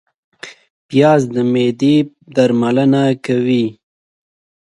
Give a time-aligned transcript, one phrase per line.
[0.87, 1.95] پیاز د معدې
[2.35, 3.65] درملنه کوي